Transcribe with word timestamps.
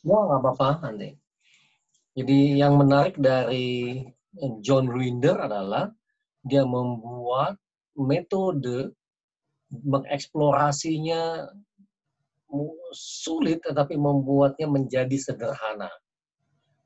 Ya, 0.00 0.16
nggak 0.16 0.40
apa-apa 0.40 0.68
nanti. 0.88 1.12
Jadi 2.16 2.56
yang 2.56 2.80
menarik 2.80 3.20
dari 3.20 4.00
John 4.64 4.88
Rinder 4.88 5.36
adalah 5.36 5.92
dia 6.40 6.64
membuat 6.64 7.60
metode 7.94 8.96
mengeksplorasinya 9.70 11.52
sulit 12.90 13.62
tetapi 13.62 13.94
membuatnya 13.94 14.66
menjadi 14.66 15.16
sederhana. 15.20 15.92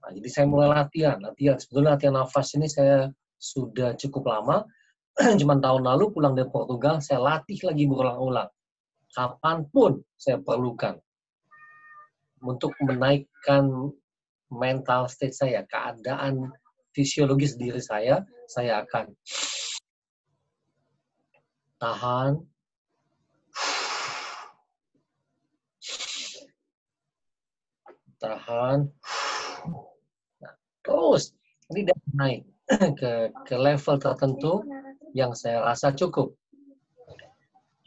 Nah, 0.05 0.11
jadi 0.13 0.29
saya 0.29 0.47
mulai 0.51 0.69
latihan, 0.85 1.17
latihan. 1.17 1.57
Sebetulnya 1.57 1.97
latihan 1.97 2.21
nafas 2.21 2.53
ini 2.61 2.69
saya 2.69 3.09
sudah 3.41 3.97
cukup 3.97 4.29
lama. 4.29 4.69
Cuman 5.41 5.65
tahun 5.65 5.89
lalu 5.89 6.13
pulang 6.13 6.37
dari 6.37 6.51
Portugal, 6.53 7.01
saya 7.01 7.25
latih 7.25 7.57
lagi 7.65 7.89
berulang-ulang. 7.89 8.51
Kapan 9.15 9.65
pun 9.73 10.03
saya 10.19 10.37
perlukan. 10.43 11.01
Untuk 12.45 12.77
menaikkan 12.85 13.65
mental 14.53 15.09
state 15.09 15.33
saya, 15.33 15.65
keadaan 15.65 16.53
fisiologis 16.93 17.57
diri 17.57 17.81
saya, 17.81 18.21
saya 18.47 18.85
akan 18.85 19.17
tahan, 21.81 22.33
tahan, 28.21 28.79
nah, 30.39 30.55
terus 30.85 31.33
ini 31.73 31.89
dan 31.89 31.99
naik 32.13 32.41
ke 33.01 33.13
ke 33.45 33.55
level 33.57 33.97
tertentu 34.01 34.65
yang 35.17 35.33
saya 35.33 35.63
rasa 35.65 35.95
cukup. 35.95 36.35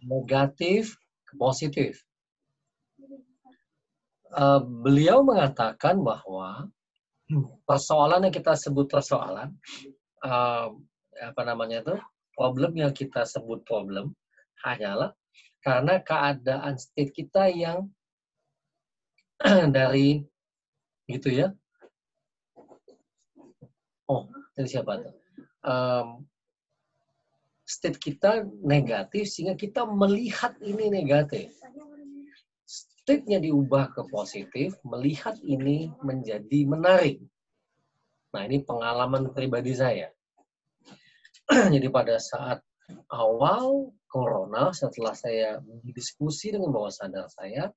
Negatif 0.05 0.95
ke 1.27 1.33
positif. 1.36 2.06
Uh, 4.28 4.59
beliau 4.59 5.23
mengatakan 5.23 6.03
bahwa 6.03 6.67
persoalan 7.64 8.28
yang 8.28 8.36
kita 8.36 8.56
sebut 8.59 8.88
persoalan, 8.92 9.56
uh, 10.23 10.72
apa 11.17 11.42
namanya 11.47 11.83
itu, 11.83 11.95
problem 12.36 12.75
yang 12.78 12.94
kita 12.94 13.23
sebut 13.25 13.64
problem 13.66 14.14
hanyalah 14.61 15.16
karena 15.66 16.00
keadaan 16.00 16.78
state 16.78 17.11
kita 17.11 17.50
yang 17.52 17.89
dari 19.75 20.22
gitu 21.09 21.30
ya. 21.33 21.48
Oh, 24.08 24.30
dari 24.55 24.70
siapa 24.70 25.03
tuh? 25.03 25.16
Um, 25.67 26.08
state 27.67 28.00
kita 28.00 28.48
negatif 28.64 29.28
sehingga 29.28 29.59
kita 29.59 29.83
melihat 29.83 30.55
ini 30.64 30.88
negatif. 30.88 31.52
State-nya 33.08 33.39
diubah 33.39 33.95
ke 33.95 34.03
positif, 34.11 34.75
melihat 34.83 35.39
ini 35.39 35.95
menjadi 36.03 36.67
menarik. 36.67 37.23
Nah, 38.36 38.44
ini 38.44 38.59
pengalaman 38.67 39.31
pribadi 39.31 39.72
saya. 39.72 40.11
Jadi 41.72 41.88
pada 41.88 42.19
saat 42.19 42.59
awal 43.08 43.95
corona, 44.11 44.75
setelah 44.75 45.16
saya 45.16 45.64
diskusi 45.88 46.52
dengan 46.52 46.75
bawah 46.75 46.91
sadar 46.91 47.31
saya, 47.31 47.72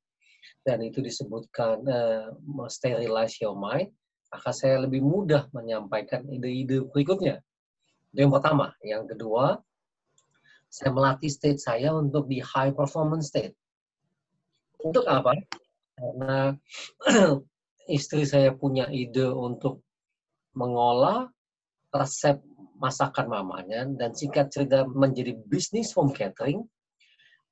dan 0.67 0.83
itu 0.83 0.99
disebutkan 0.99 1.87
uh, 1.87 2.35
sterilize 2.67 3.39
your 3.39 3.55
mind, 3.55 3.95
maka 4.35 4.51
saya 4.51 4.83
lebih 4.83 4.99
mudah 4.99 5.47
menyampaikan 5.55 6.27
ide-ide 6.27 6.83
berikutnya. 6.91 7.39
Itu 8.11 8.27
yang 8.27 8.35
pertama. 8.35 8.75
Yang 8.83 9.15
kedua, 9.15 9.63
saya 10.67 10.91
melatih 10.91 11.31
state 11.31 11.63
saya 11.63 11.95
untuk 11.95 12.27
di 12.27 12.43
high 12.43 12.75
performance 12.75 13.31
state. 13.31 13.55
Untuk 14.85 15.05
apa? 15.07 15.37
Karena 15.97 16.55
istri 17.97 18.25
saya 18.25 18.55
punya 18.55 18.89
ide 18.89 19.29
untuk 19.29 19.85
mengolah 20.57 21.29
resep 21.91 22.41
masakan 22.81 23.27
mamanya 23.29 23.85
dan 23.85 24.17
singkat 24.17 24.49
cerita 24.49 24.89
menjadi 24.89 25.37
bisnis 25.37 25.93
home 25.93 26.17
catering, 26.17 26.65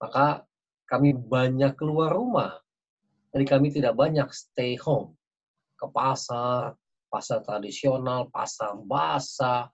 maka 0.00 0.46
kami 0.88 1.12
banyak 1.12 1.76
keluar 1.76 2.16
rumah 2.16 2.56
jadi 3.32 3.44
kami 3.44 3.68
tidak 3.72 3.94
banyak 3.96 4.28
stay 4.32 4.76
home. 4.80 5.12
Ke 5.78 5.86
pasar, 5.92 6.74
pasar 7.12 7.44
tradisional, 7.44 8.32
pasar 8.32 8.74
basah, 8.82 9.68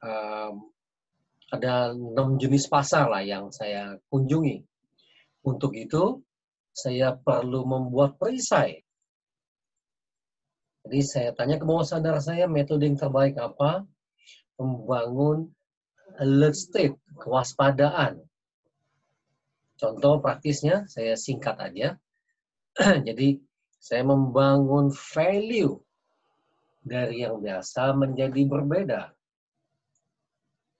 um, 0.00 0.70
ada 1.52 1.92
enam 1.92 2.40
jenis 2.40 2.70
pasar 2.70 3.10
lah 3.12 3.20
yang 3.20 3.52
saya 3.52 3.98
kunjungi. 4.08 4.64
Untuk 5.44 5.74
itu, 5.74 6.22
saya 6.72 7.12
perlu 7.12 7.68
membuat 7.68 8.16
perisai. 8.16 8.80
Jadi 10.82 11.00
saya 11.04 11.30
tanya 11.36 11.60
ke 11.60 11.64
bawah 11.68 11.86
sadar 11.86 12.18
saya, 12.18 12.50
metode 12.50 12.88
yang 12.88 12.98
terbaik 12.98 13.38
apa? 13.38 13.86
Membangun 14.58 15.52
alert 16.18 16.58
state, 16.58 16.98
kewaspadaan. 17.20 18.18
Contoh 19.78 20.18
praktisnya, 20.18 20.88
saya 20.90 21.14
singkat 21.14 21.54
aja. 21.60 21.88
Jadi 23.08 23.38
saya 23.78 24.02
membangun 24.02 24.90
value 24.90 25.78
dari 26.82 27.22
yang 27.22 27.38
biasa 27.38 27.94
menjadi 27.94 28.42
berbeda. 28.48 29.02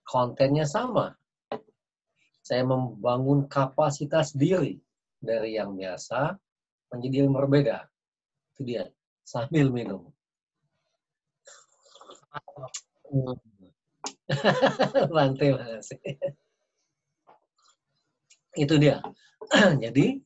Kontennya 0.03 0.67
sama. 0.67 1.15
Saya 2.43 2.67
membangun 2.67 3.47
kapasitas 3.47 4.35
diri 4.35 4.83
dari 5.23 5.55
yang 5.55 5.79
biasa 5.79 6.35
menjadi 6.91 7.25
yang 7.25 7.33
berbeda. 7.33 7.87
Itu 8.53 8.61
dia, 8.67 8.85
sambil 9.23 9.71
minum. 9.71 10.11
Bantai 15.15 15.49
makasih. 15.57 16.01
Itu 18.59 18.75
dia. 18.77 18.99
Jadi 19.85 20.21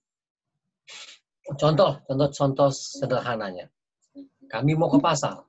Contoh, 1.55 2.03
contoh-contoh 2.11 2.75
sederhananya. 2.75 3.71
Kami 4.51 4.75
mau 4.75 4.91
ke 4.91 4.99
pasar. 4.99 5.47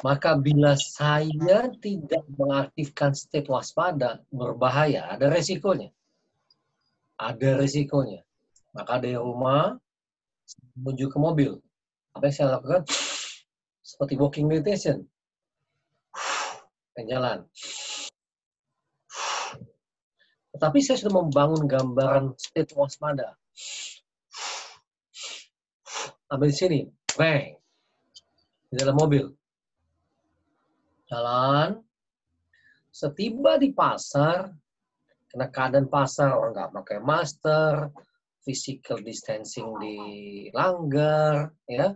Maka 0.00 0.40
bila 0.40 0.72
saya 0.80 1.68
tidak 1.76 2.24
mengaktifkan 2.40 3.12
state 3.12 3.48
waspada, 3.52 4.24
berbahaya, 4.32 5.12
ada 5.12 5.28
resikonya. 5.28 5.92
Ada 7.16 7.60
resikonya. 7.60 8.20
Maka 8.76 9.00
dari 9.00 9.16
rumah, 9.16 9.72
menuju 10.76 11.08
ke 11.08 11.18
mobil. 11.18 11.56
Apa 12.12 12.28
yang 12.28 12.36
saya 12.36 12.48
lakukan? 12.60 12.84
Seperti 13.80 14.14
walking 14.20 14.46
meditation. 14.48 15.04
Jalan. 16.96 17.44
Tetapi 20.56 20.78
saya 20.80 20.96
sudah 20.96 21.20
membangun 21.20 21.68
gambaran 21.68 22.32
state 22.40 22.72
waspada 22.72 23.36
ambil 26.26 26.50
sini, 26.50 26.80
bang, 27.14 27.54
di 28.70 28.74
dalam 28.74 28.98
mobil. 28.98 29.30
Jalan, 31.06 31.78
setiba 32.90 33.62
di 33.62 33.70
pasar, 33.70 34.50
karena 35.30 35.46
keadaan 35.50 35.88
pasar 35.90 36.32
orang 36.34 36.52
nggak 36.54 36.72
pakai 36.82 36.98
masker, 37.02 37.74
physical 38.46 39.02
distancing 39.02 39.74
dilanggar, 39.82 41.50
ya 41.66 41.94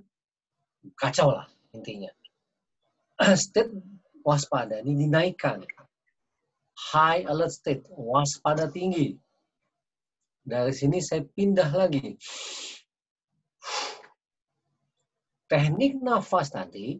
kacau 0.99 1.31
lah 1.31 1.47
intinya. 1.71 2.11
State 3.37 3.71
waspada 4.25 4.81
ini 4.83 5.07
dinaikkan. 5.07 5.65
High 6.81 7.29
alert 7.29 7.53
state, 7.53 7.85
waspada 7.93 8.73
tinggi. 8.73 9.13
Dari 10.41 10.73
sini 10.73 11.05
saya 11.05 11.21
pindah 11.29 11.69
lagi 11.77 12.17
teknik 15.53 16.01
nafas 16.01 16.57
tadi, 16.57 16.97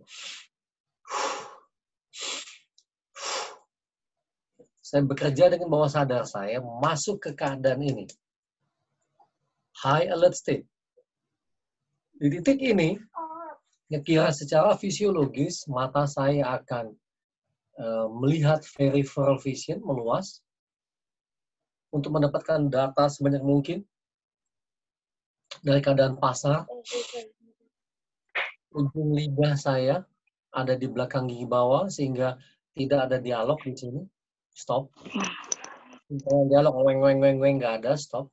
saya 4.91 5.07
bekerja 5.07 5.47
dengan 5.47 5.71
bawah 5.71 5.87
sadar 5.87 6.27
saya 6.27 6.59
masuk 6.59 7.23
ke 7.23 7.31
keadaan 7.39 7.79
ini. 7.79 8.11
High 9.87 10.11
alert 10.11 10.35
state. 10.35 10.67
Di 12.19 12.27
titik 12.27 12.59
ini, 12.59 12.99
ya 13.87 14.03
kira 14.03 14.35
secara 14.35 14.75
fisiologis, 14.75 15.71
mata 15.71 16.11
saya 16.11 16.59
akan 16.59 16.91
uh, 17.79 18.11
melihat 18.19 18.67
peripheral 18.75 19.39
vision 19.39 19.79
meluas 19.79 20.43
untuk 21.95 22.11
mendapatkan 22.11 22.67
data 22.67 23.07
sebanyak 23.07 23.47
mungkin 23.47 23.87
dari 25.63 25.79
keadaan 25.79 26.19
pasar, 26.19 26.67
ujung 28.75 29.15
lidah 29.15 29.55
saya 29.55 30.03
ada 30.51 30.75
di 30.75 30.91
belakang 30.91 31.31
gigi 31.31 31.47
bawah 31.47 31.87
sehingga 31.87 32.35
tidak 32.75 33.07
ada 33.07 33.23
dialog 33.23 33.63
di 33.63 33.79
sini. 33.79 34.03
Stop. 34.61 34.93
Dialog 36.53 36.77
weng 36.85 37.01
weng 37.01 37.19
weng 37.25 37.39
weng 37.41 37.57
nggak 37.57 37.81
ada, 37.81 37.97
stop. 37.97 38.29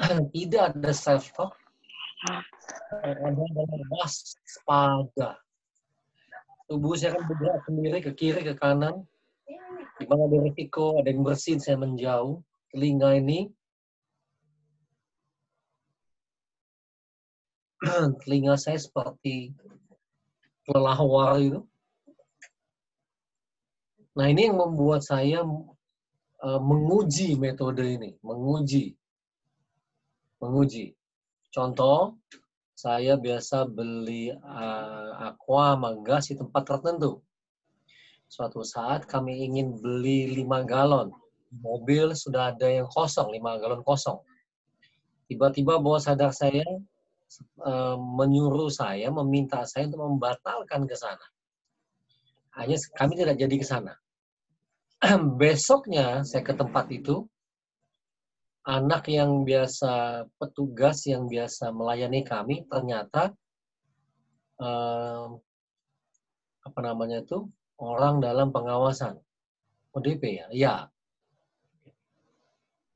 tidak 0.34 0.74
ada 0.74 0.90
self 0.96 1.30
talk 1.36 1.52
ada 2.90 3.32
dalam 3.32 3.82
waspada 3.92 5.40
tubuh 6.70 6.94
saya 6.94 7.16
akan 7.16 7.24
bergerak 7.26 7.60
sendiri 7.66 7.98
ke 7.98 8.14
kiri 8.14 8.46
ke 8.46 8.54
kanan. 8.54 9.02
Di 9.98 10.06
mana 10.06 10.30
ada 10.30 10.38
risiko 10.38 11.02
ada 11.02 11.10
yang 11.10 11.26
bersin 11.26 11.58
saya 11.58 11.74
menjauh. 11.82 12.38
Telinga 12.70 13.18
ini. 13.18 13.50
Telinga 18.22 18.54
saya 18.54 18.78
seperti 18.78 19.50
kelelawar 20.62 21.42
itu 21.42 21.66
nah 24.16 24.26
ini 24.26 24.50
yang 24.50 24.58
membuat 24.58 25.06
saya 25.06 25.46
uh, 25.46 26.60
menguji 26.60 27.38
metode 27.38 27.86
ini 27.86 28.18
menguji 28.20 29.00
menguji. 30.40 30.96
Contoh, 31.52 32.16
saya 32.72 33.20
biasa 33.20 33.68
beli 33.68 34.32
uh, 34.32 35.12
aqua 35.20 35.76
sama 35.76 35.90
gas 36.00 36.32
di 36.32 36.34
tempat 36.40 36.64
tertentu. 36.64 37.20
Suatu 38.30 38.64
saat 38.64 39.04
kami 39.04 39.44
ingin 39.44 39.76
beli 39.76 40.32
5 40.32 40.64
galon. 40.64 41.12
Mobil 41.50 42.14
sudah 42.14 42.54
ada 42.54 42.70
yang 42.70 42.88
kosong, 42.88 43.28
5 43.28 43.60
galon 43.60 43.82
kosong. 43.84 44.22
Tiba-tiba 45.28 45.78
bawah 45.78 46.00
sadar 46.00 46.30
saya 46.30 46.64
uh, 47.62 47.98
menyuruh 47.98 48.70
saya, 48.70 49.10
meminta 49.12 49.66
saya 49.66 49.90
untuk 49.90 50.02
membatalkan 50.16 50.86
ke 50.86 50.96
sana. 50.96 51.22
Hanya 52.60 52.76
kami 52.92 53.16
tidak 53.16 53.40
jadi 53.40 53.56
ke 53.56 53.66
sana. 53.66 53.96
Besoknya 55.40 56.20
saya 56.28 56.44
ke 56.44 56.52
tempat 56.52 56.92
itu, 56.92 57.24
anak 58.68 59.08
yang 59.08 59.48
biasa 59.48 60.24
petugas 60.36 61.08
yang 61.08 61.24
biasa 61.24 61.72
melayani 61.72 62.20
kami 62.20 62.68
ternyata 62.68 63.32
eh, 64.60 65.26
apa 66.60 66.80
namanya 66.84 67.24
itu 67.24 67.48
orang 67.80 68.20
dalam 68.20 68.52
pengawasan 68.52 69.16
ODP 69.96 70.22
ya? 70.44 70.46
Ya 70.52 70.74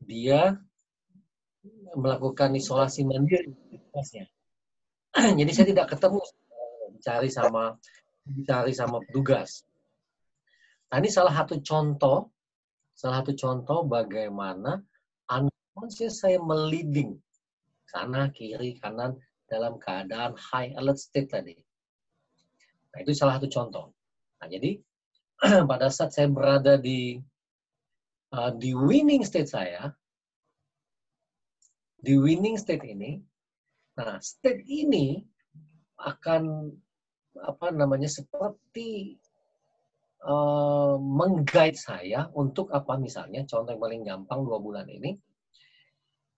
dia 0.04 0.60
melakukan 1.96 2.52
isolasi 2.52 3.08
mandiri 3.08 3.56
jadi 5.38 5.50
saya 5.54 5.66
tidak 5.72 5.86
ketemu 5.96 6.20
cari 7.00 7.28
sama 7.32 7.78
dicari 8.24 8.72
sama 8.72 9.00
petugas 9.04 9.62
nah 10.88 10.98
ini 11.00 11.12
salah 11.12 11.32
satu 11.32 11.60
contoh 11.60 12.32
salah 12.96 13.20
satu 13.22 13.32
contoh 13.36 13.84
bagaimana 13.84 14.80
unconscious 15.28 16.24
saya 16.24 16.40
meliding 16.40 17.18
sana 17.94 18.26
kiri 18.34 18.78
kanan 18.82 19.14
dalam 19.48 19.78
keadaan 19.78 20.34
high 20.34 20.74
alert 20.74 20.98
state 20.98 21.30
tadi. 21.30 21.54
Nah, 22.90 22.98
itu 23.02 23.12
salah 23.14 23.38
satu 23.38 23.48
contoh. 23.50 23.86
Nah, 24.42 24.48
jadi 24.50 24.82
pada 25.70 25.86
saat 25.90 26.10
saya 26.10 26.26
berada 26.26 26.74
di 26.74 27.18
uh, 28.34 28.50
di 28.58 28.74
winning 28.74 29.22
state 29.22 29.50
saya, 29.50 29.94
di 32.02 32.18
winning 32.18 32.58
state 32.58 32.84
ini, 32.84 33.22
nah 33.94 34.18
state 34.18 34.66
ini 34.66 35.22
akan 36.02 36.74
apa 37.42 37.74
namanya 37.74 38.06
seperti 38.06 39.18
uh, 40.22 40.94
mengguide 41.00 41.74
saya 41.74 42.30
untuk 42.36 42.70
apa 42.70 42.94
misalnya 42.94 43.42
contoh 43.48 43.74
yang 43.74 43.82
paling 43.82 44.02
gampang 44.06 44.40
dua 44.46 44.58
bulan 44.62 44.86
ini 44.86 45.18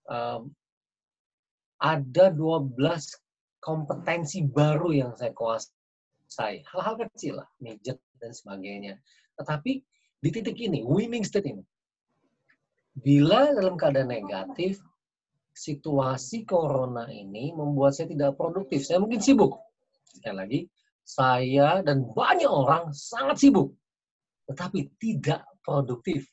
um, 0.08 0.48
ada 1.76 2.32
12 2.32 2.72
kompetensi 3.60 4.46
baru 4.46 4.94
yang 4.94 5.12
saya 5.18 5.34
kuasai. 5.36 6.64
Hal-hal 6.72 6.94
kecil 7.04 7.42
lah, 7.42 7.48
midget 7.60 8.00
dan 8.22 8.32
sebagainya. 8.32 8.96
Tetapi 9.36 9.82
di 10.22 10.28
titik 10.32 10.56
ini, 10.56 10.80
winning 10.86 11.26
state 11.26 11.52
ini, 11.52 11.60
bila 12.96 13.52
dalam 13.52 13.76
keadaan 13.76 14.08
negatif, 14.08 14.80
situasi 15.52 16.48
corona 16.48 17.08
ini 17.12 17.52
membuat 17.52 17.96
saya 17.96 18.08
tidak 18.08 18.40
produktif. 18.40 18.84
Saya 18.84 19.00
mungkin 19.00 19.20
sibuk. 19.20 19.60
Sekali 20.08 20.36
lagi, 20.36 20.60
saya 21.06 21.86
dan 21.86 22.02
banyak 22.10 22.50
orang 22.50 22.90
sangat 22.90 23.38
sibuk, 23.38 23.70
tetapi 24.50 24.90
tidak 24.98 25.46
produktif. 25.62 26.26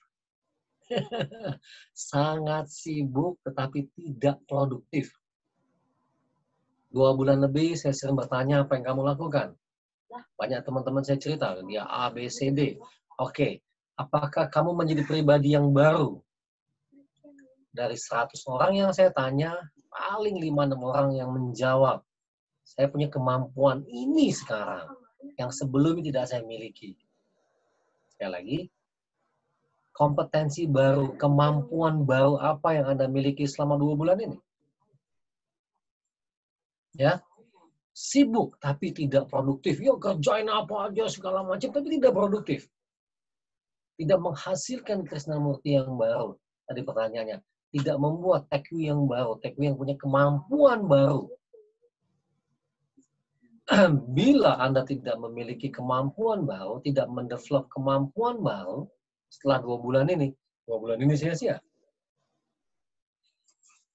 Sangat 2.11 2.69
sibuk 2.69 3.39
tetapi 3.41 3.87
tidak 3.95 4.41
produktif. 4.45 5.09
Dua 6.93 7.15
bulan 7.17 7.41
lebih 7.41 7.73
saya 7.73 7.95
sering 7.95 8.13
bertanya 8.13 8.61
apa 8.61 8.77
yang 8.77 8.85
kamu 8.93 9.01
lakukan. 9.15 9.57
Banyak 10.37 10.61
teman-teman 10.61 11.01
saya 11.01 11.17
cerita, 11.17 11.57
dia 11.65 11.89
A, 11.89 12.13
B, 12.13 12.29
C, 12.29 12.53
D. 12.53 12.77
Oke, 13.17 13.65
apakah 13.97 14.49
kamu 14.49 14.77
menjadi 14.77 15.01
pribadi 15.01 15.57
yang 15.57 15.73
baru? 15.73 16.21
Dari 17.73 17.97
100 17.97 18.37
orang 18.45 18.77
yang 18.77 18.91
saya 18.93 19.09
tanya, 19.09 19.57
paling 19.89 20.37
5-6 20.37 20.77
orang 20.77 21.09
yang 21.17 21.33
menjawab. 21.33 22.05
Saya 22.63 22.87
punya 22.87 23.11
kemampuan 23.11 23.83
ini 23.91 24.31
sekarang, 24.31 24.87
yang 25.35 25.51
sebelumnya 25.51 26.09
tidak 26.09 26.25
saya 26.31 26.41
miliki. 26.47 26.95
Sekali 28.09 28.31
lagi, 28.31 28.59
kompetensi 29.93 30.65
baru, 30.65 31.13
kemampuan 31.19 32.07
baru 32.07 32.39
apa 32.41 32.79
yang 32.79 32.97
Anda 32.97 33.05
miliki 33.11 33.45
selama 33.45 33.77
dua 33.77 33.93
bulan 33.93 34.17
ini? 34.23 34.37
Ya, 36.97 37.21
sibuk 37.93 38.57
tapi 38.57 38.89
tidak 38.93 39.29
produktif. 39.29 39.77
Ya 39.77 39.93
kerjain 39.97 40.49
apa 40.49 40.89
aja 40.89 41.05
segala 41.09 41.45
macam 41.45 41.69
tapi 41.69 41.87
tidak 41.99 42.13
produktif. 42.13 42.65
Tidak 43.93 44.17
menghasilkan 44.17 45.05
Krishnamurti 45.05 45.77
yang 45.77 45.93
baru. 45.93 46.33
Tadi 46.65 46.81
pertanyaannya, 46.81 47.37
tidak 47.73 47.97
membuat 48.01 48.49
tekwi 48.49 48.89
yang 48.89 49.05
baru, 49.05 49.37
tekwi 49.37 49.69
yang 49.69 49.77
punya 49.77 49.93
kemampuan 49.97 50.89
baru. 50.89 51.29
Bila 54.17 54.59
Anda 54.59 54.83
tidak 54.83 55.15
memiliki 55.19 55.71
kemampuan 55.71 56.43
baru, 56.43 56.83
tidak 56.83 57.07
mendevelop 57.07 57.71
kemampuan 57.71 58.43
baru, 58.43 58.87
setelah 59.31 59.63
dua 59.63 59.77
bulan 59.79 60.05
ini. 60.11 60.35
Dua 60.67 60.77
bulan 60.79 60.99
ini 60.99 61.15
sia-sia. 61.15 61.59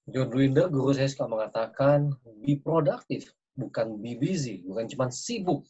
John 0.09 0.33
Grinder, 0.33 0.73
guru 0.73 0.97
saya 0.97 1.05
suka 1.05 1.29
mengatakan, 1.29 2.17
be 2.41 2.57
productive, 2.57 3.29
bukan 3.53 4.01
be 4.01 4.17
busy, 4.17 4.65
bukan 4.65 4.89
cuma 4.89 5.13
sibuk. 5.13 5.69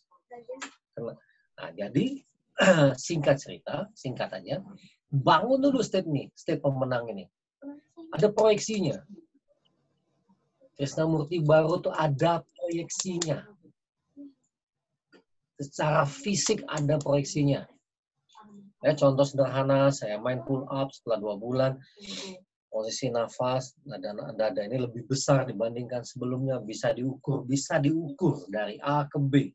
Nah, 0.95 1.71
jadi, 1.75 2.23
singkat 2.95 3.43
cerita, 3.43 3.90
singkat 3.99 4.31
aja, 4.31 4.62
bangun 5.11 5.59
dulu 5.59 5.83
state 5.83 6.07
nih, 6.07 6.31
state 6.38 6.62
pemenang 6.62 7.11
ini. 7.11 7.26
Ada 8.14 8.31
proyeksinya. 8.31 9.02
Krishnamurti 10.78 11.43
baru 11.43 11.83
tuh 11.83 11.90
ada 11.90 12.47
proyeksinya. 12.55 13.43
Secara 15.59 16.07
fisik 16.07 16.62
ada 16.71 17.03
proyeksinya. 17.03 17.67
Ya, 18.79 18.95
contoh 18.95 19.27
sederhana, 19.27 19.91
saya 19.91 20.23
main 20.23 20.38
pull 20.47 20.62
up 20.71 20.95
setelah 20.95 21.19
dua 21.19 21.35
bulan, 21.35 21.73
posisi 22.71 23.11
nafas, 23.11 23.75
nada 23.83 24.15
dada 24.38 24.62
ini 24.62 24.79
lebih 24.79 25.03
besar 25.11 25.50
dibandingkan 25.50 26.07
sebelumnya, 26.07 26.62
bisa 26.62 26.95
diukur, 26.95 27.43
bisa 27.43 27.83
diukur 27.83 28.47
dari 28.47 28.79
A 28.79 29.03
ke 29.11 29.19
B. 29.19 29.50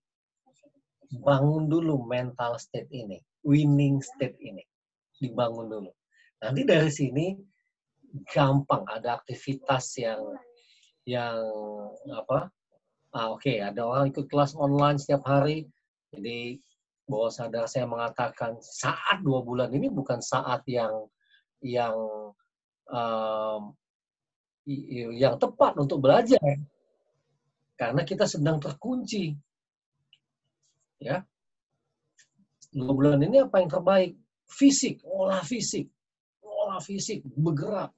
Bangun 1.23 1.71
dulu 1.71 2.03
mental 2.03 2.59
state 2.59 2.91
ini, 2.91 3.15
winning 3.47 4.03
state 4.03 4.35
ini, 4.43 4.65
dibangun 5.23 5.71
dulu. 5.71 5.91
Nanti 6.43 6.67
dari 6.67 6.91
sini 6.91 7.31
gampang 8.27 8.83
ada 8.91 9.23
aktivitas 9.23 10.03
yang 10.03 10.19
yang 11.07 11.39
apa? 12.11 12.51
Ah, 13.13 13.29
Oke, 13.31 13.55
okay, 13.55 13.57
ada 13.63 13.85
orang 13.87 14.09
ikut 14.09 14.25
kelas 14.25 14.57
online 14.57 14.97
setiap 14.97 15.23
hari, 15.29 15.69
jadi 16.13 16.61
bahwa 17.09 17.29
sadar 17.33 17.65
saya 17.67 17.89
mengatakan 17.89 18.61
saat 18.61 19.19
dua 19.25 19.43
bulan 19.43 19.73
ini 19.73 19.89
bukan 19.89 20.21
saat 20.21 20.61
yang 20.69 21.09
yang 21.59 21.95
um, 22.87 23.61
yang 25.17 25.35
tepat 25.41 25.73
untuk 25.75 25.99
belajar. 25.99 26.39
Karena 27.75 28.05
kita 28.05 28.29
sedang 28.29 28.61
terkunci. 28.61 29.33
Ya. 31.01 31.25
Dua 32.71 32.93
bulan 32.95 33.19
ini 33.19 33.43
apa 33.43 33.59
yang 33.59 33.71
terbaik? 33.73 34.15
Fisik 34.47 35.03
olah 35.03 35.43
fisik. 35.43 35.89
Olah 36.45 36.79
fisik 36.79 37.25
bergerak. 37.25 37.91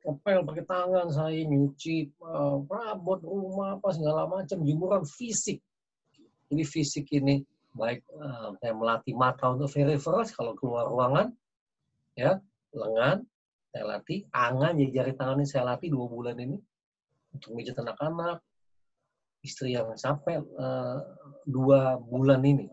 Kepel 0.00 0.44
pakai 0.48 0.64
tangan 0.64 1.08
saya 1.12 1.44
nyuci 1.44 2.08
uh, 2.24 2.56
perabot 2.64 3.20
rumah 3.20 3.76
apa 3.76 3.92
segala 3.92 4.24
macam 4.24 4.64
jemuran 4.64 5.04
fisik 5.04 5.60
ini 6.50 6.62
fisik 6.66 7.10
ini 7.14 7.42
baik 7.70 8.02
uh, 8.18 8.54
melatih 8.74 9.14
mata 9.14 9.54
untuk 9.54 9.70
verifikasi 9.70 10.34
kalau 10.34 10.58
keluar 10.58 10.90
ruangan, 10.90 11.30
ya 12.18 12.38
lengan, 12.74 13.26
Saya 13.70 13.86
latih, 13.86 14.26
angan 14.34 14.74
jadi 14.82 14.90
jari 14.90 15.12
tangan 15.14 15.38
ini 15.38 15.46
saya 15.46 15.62
latih 15.70 15.94
dua 15.94 16.10
bulan 16.10 16.34
ini 16.42 16.58
untuk 17.30 17.54
mijat 17.54 17.78
anak-anak, 17.78 18.42
istri 19.46 19.78
yang 19.78 19.94
sampai 19.94 20.42
uh, 20.42 20.98
dua 21.46 21.94
bulan 22.02 22.42
ini 22.42 22.66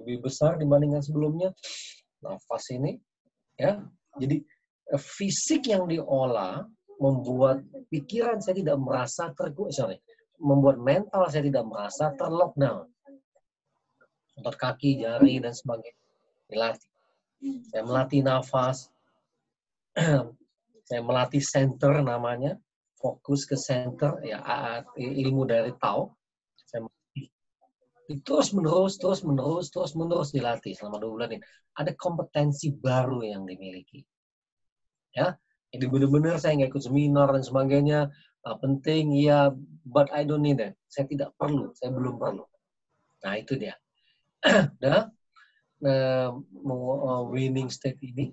lebih 0.00 0.24
besar 0.24 0.56
dibandingkan 0.56 1.04
sebelumnya. 1.04 1.52
Nafas 2.24 2.72
ini, 2.72 2.96
ya. 3.60 3.84
Jadi 4.16 4.40
eh, 4.92 5.00
fisik 5.00 5.68
yang 5.68 5.84
diolah 5.84 6.64
membuat 6.96 7.60
pikiran 7.92 8.40
saya 8.40 8.56
tidak 8.56 8.80
merasa 8.80 9.28
sorry, 9.68 10.00
membuat 10.40 10.76
mental 10.80 11.28
saya 11.28 11.44
tidak 11.46 11.64
merasa 11.66 12.12
terlockdown. 12.14 12.88
Otot 14.36 14.56
kaki, 14.56 15.00
jari 15.00 15.40
dan 15.40 15.56
sebagainya 15.56 15.96
dilatih. 16.52 16.90
Saya 17.68 17.82
melatih 17.84 18.20
nafas, 18.24 18.88
saya 20.88 21.00
melatih 21.00 21.42
center 21.42 22.00
namanya, 22.00 22.56
fokus 22.96 23.44
ke 23.44 23.56
center 23.56 24.20
ya 24.24 24.40
ilmu 24.96 25.44
dari 25.48 25.72
Tao. 25.76 26.16
Saya 26.64 26.84
melatih. 26.84 27.26
Terus 28.22 28.48
menerus, 28.54 29.00
terus 29.00 29.20
menerus, 29.26 29.72
terus 29.72 29.92
menerus 29.98 30.30
dilatih 30.30 30.72
selama 30.76 31.00
dua 31.00 31.10
bulan 31.12 31.30
ini. 31.36 31.42
Ada 31.76 31.92
kompetensi 31.96 32.72
baru 32.72 33.20
yang 33.24 33.44
dimiliki. 33.44 34.04
Ya, 35.16 35.32
jadi 35.72 35.92
benar-benar 35.92 36.36
saya 36.40 36.56
nggak 36.60 36.70
ikut 36.76 36.84
seminar 36.84 37.32
dan 37.32 37.42
sebagainya. 37.42 38.08
Nah, 38.46 38.54
penting, 38.62 39.10
ya, 39.18 39.50
but 39.82 40.06
I 40.14 40.22
don't 40.22 40.46
need 40.46 40.62
it. 40.62 40.78
Saya 40.86 41.10
tidak 41.10 41.34
perlu, 41.34 41.74
saya 41.74 41.90
belum 41.90 42.14
perlu. 42.14 42.46
Nah, 43.26 43.34
itu 43.34 43.58
dia. 43.58 43.74
nah, 44.78 45.10
uh, 45.82 46.30
winning 47.26 47.66
state 47.66 47.98
ini 48.06 48.30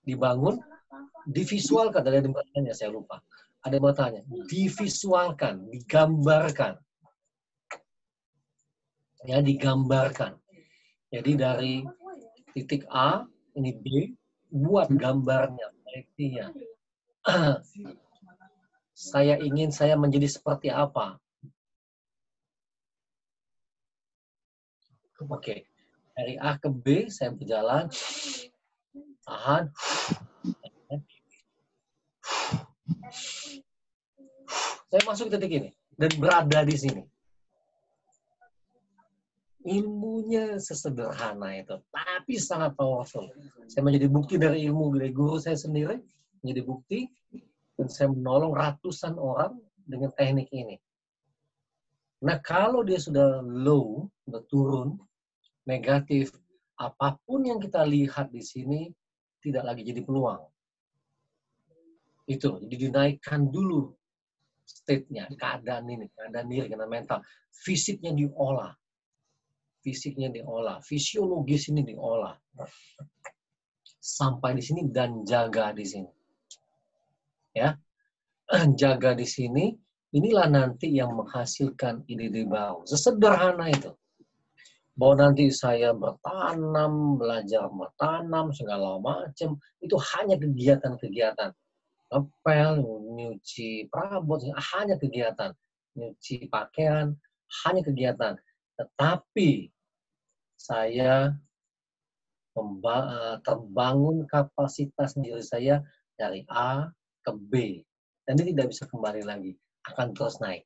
dibangun, 0.00 0.56
divisualkan. 1.28 2.08
Ada 2.08 2.24
yang 2.24 2.32
bertanya, 2.32 2.72
saya 2.72 2.88
lupa. 2.88 3.20
Ada 3.60 3.76
yang 3.76 3.84
bertanya, 3.84 4.20
divisualkan, 4.48 5.68
digambarkan. 5.68 6.80
Ya, 9.28 9.44
digambarkan. 9.44 10.40
Jadi 11.12 11.32
dari 11.36 11.74
titik 12.56 12.88
A, 12.88 13.28
ini 13.60 13.76
B, 13.76 14.16
buat 14.48 14.88
gambarnya, 14.88 15.68
proyeksinya. 15.84 16.48
saya 18.92 19.40
ingin 19.40 19.72
saya 19.72 19.96
menjadi 19.96 20.28
seperti 20.28 20.68
apa. 20.68 21.16
Oke, 25.22 25.30
okay. 25.30 25.58
dari 26.18 26.34
A 26.34 26.58
ke 26.58 26.66
B 26.66 27.06
saya 27.06 27.30
berjalan, 27.30 27.86
tahan, 29.22 29.70
saya 34.90 35.02
masuk 35.06 35.30
ke 35.30 35.38
titik 35.38 35.52
ini 35.62 35.70
dan 35.94 36.10
berada 36.18 36.66
di 36.66 36.74
sini. 36.74 37.02
Ilmunya 39.62 40.58
sesederhana 40.58 41.54
itu, 41.54 41.78
tapi 41.94 42.34
sangat 42.34 42.74
powerful. 42.74 43.30
Saya 43.70 43.86
menjadi 43.86 44.10
bukti 44.10 44.34
dari 44.42 44.66
ilmu 44.66 44.90
dari 44.98 45.14
guru 45.14 45.38
saya 45.38 45.54
sendiri, 45.54 46.02
menjadi 46.42 46.66
bukti, 46.66 47.06
dan 47.78 47.86
saya 47.88 48.08
menolong 48.12 48.52
ratusan 48.52 49.16
orang 49.16 49.58
dengan 49.82 50.12
teknik 50.14 50.48
ini. 50.52 50.76
Nah, 52.22 52.38
kalau 52.38 52.86
dia 52.86 53.02
sudah 53.02 53.42
low, 53.42 54.06
sudah 54.22 54.42
turun, 54.46 54.94
negatif, 55.66 56.30
apa 56.78 57.18
pun 57.26 57.42
yang 57.42 57.58
kita 57.58 57.82
lihat 57.82 58.30
di 58.30 58.42
sini 58.42 58.80
tidak 59.42 59.66
lagi 59.66 59.82
jadi 59.82 60.06
peluang. 60.06 60.42
Itu, 62.30 62.62
jadi 62.62 62.88
dinaikkan 62.88 63.50
dulu 63.50 63.90
state-nya, 64.62 65.26
keadaan 65.34 65.90
ini, 65.90 66.06
keadaan 66.14 66.46
diri, 66.46 66.70
keadaan 66.70 66.92
mental. 66.92 67.18
Fisiknya 67.50 68.14
diolah 68.14 68.70
fisiknya 69.82 70.30
diolah, 70.30 70.78
fisiologis 70.80 71.68
ini 71.74 71.82
diolah. 71.82 72.38
Sampai 73.98 74.54
di 74.58 74.62
sini 74.62 74.86
dan 74.90 75.26
jaga 75.26 75.74
di 75.74 75.82
sini. 75.82 76.10
Ya. 77.52 77.78
Jaga 78.80 79.16
di 79.16 79.24
sini, 79.24 79.72
inilah 80.12 80.48
nanti 80.48 80.92
yang 80.92 81.16
menghasilkan 81.16 82.04
ide-ide 82.08 82.44
baru. 82.44 82.84
Sesederhana 82.84 83.72
itu. 83.72 83.92
Bahwa 84.92 85.24
nanti 85.28 85.48
saya 85.48 85.96
bertanam, 85.96 87.16
belajar 87.16 87.64
bertanam, 87.72 88.52
segala 88.52 89.00
macam, 89.00 89.56
itu 89.80 89.96
hanya 90.16 90.36
kegiatan-kegiatan. 90.36 91.50
Ngepel, 92.12 92.84
nyuci 93.16 93.88
perabot, 93.88 94.36
hanya 94.52 95.00
kegiatan. 95.00 95.56
Nyuci 95.96 96.52
pakaian, 96.52 97.16
hanya 97.64 97.80
kegiatan 97.80 98.36
tetapi 98.82 99.68
saya 100.56 101.34
eh, 102.56 103.36
terbangun 103.46 104.26
kapasitas 104.26 105.14
diri 105.18 105.44
saya 105.44 105.82
dari 106.16 106.44
A 106.50 106.88
ke 107.22 107.32
B. 107.34 107.52
Dan 108.26 108.38
ini 108.42 108.54
tidak 108.54 108.74
bisa 108.74 108.84
kembali 108.86 109.22
lagi. 109.26 109.52
Akan 109.86 110.14
terus 110.14 110.38
naik. 110.38 110.62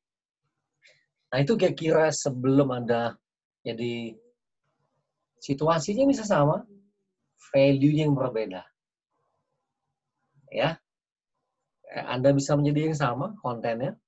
Nah 1.33 1.37
itu 1.43 1.53
kira-kira 1.59 2.09
sebelum 2.13 2.71
ada 2.71 3.17
jadi 3.65 4.15
situasinya 5.43 6.07
bisa 6.07 6.23
sama, 6.23 6.63
value 7.51 7.99
yang 7.99 8.15
berbeda. 8.15 8.63
Ya, 10.47 10.79
Anda 12.07 12.31
bisa 12.31 12.55
menjadi 12.55 12.87
yang 12.87 12.97
sama 12.97 13.35
kontennya, 13.43 13.99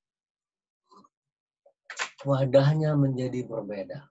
wadahnya 2.23 2.95
menjadi 2.95 3.43
berbeda. 3.43 4.07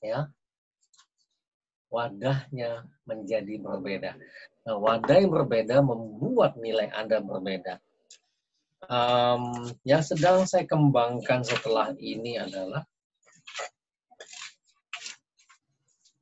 Ya. 0.00 0.32
Wadahnya 1.90 2.86
menjadi 3.02 3.58
berbeda. 3.58 4.14
Nah, 4.66 4.76
wadah 4.78 5.16
yang 5.18 5.34
berbeda 5.34 5.82
membuat 5.82 6.54
nilai 6.54 6.86
Anda 6.94 7.18
berbeda. 7.18 7.82
Um, 8.86 9.68
yang 9.84 10.00
sedang 10.00 10.46
saya 10.48 10.64
kembangkan 10.64 11.44
setelah 11.44 11.92
ini 12.00 12.40
adalah 12.40 12.86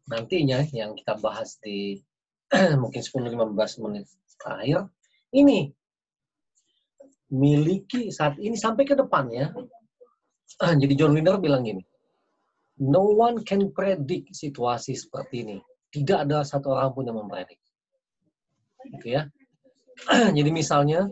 nantinya 0.08 0.64
yang 0.74 0.96
kita 0.96 1.14
bahas 1.20 1.60
di 1.62 2.02
mungkin 2.82 2.98
10-15 3.04 3.84
menit 3.84 4.08
terakhir 4.40 4.88
ini 5.36 5.70
miliki 7.28 8.08
saat 8.08 8.40
ini 8.40 8.56
sampai 8.56 8.88
ke 8.88 8.96
depannya 8.96 9.52
Jadi 10.82 10.94
John 10.98 11.14
Wiener 11.14 11.38
bilang 11.38 11.62
gini, 11.62 11.82
no 12.78 13.04
one 13.14 13.42
can 13.42 13.70
predict 13.74 14.34
situasi 14.34 14.94
seperti 14.94 15.46
ini. 15.46 15.58
Tidak 15.88 16.28
ada 16.28 16.44
satu 16.44 16.74
orang 16.74 16.90
pun 16.94 17.04
yang 17.08 17.18
mempredik. 17.18 17.58
Gitu 18.96 19.18
ya. 19.18 19.22
Jadi 20.36 20.50
misalnya 20.54 21.10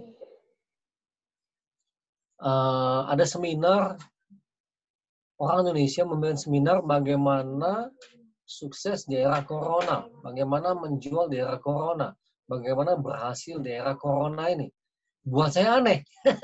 uh, 2.40 3.08
ada 3.10 3.24
seminar 3.26 3.98
orang 5.42 5.68
Indonesia 5.68 6.02
memberikan 6.06 6.40
seminar 6.40 6.76
bagaimana 6.86 7.90
sukses 8.46 9.04
di 9.10 9.18
era 9.18 9.42
corona, 9.42 10.06
bagaimana 10.22 10.72
menjual 10.78 11.26
di 11.28 11.42
era 11.42 11.58
corona, 11.58 12.14
bagaimana 12.46 12.94
berhasil 12.94 13.58
di 13.58 13.74
era 13.74 13.98
corona 13.98 14.48
ini. 14.48 14.70
Buat 15.26 15.58
saya 15.58 15.82
aneh. 15.82 16.06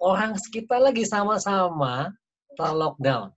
orang 0.00 0.36
sekitar 0.36 0.80
lagi 0.80 1.02
sama-sama 1.08 2.12
terlockdown. 2.56 3.32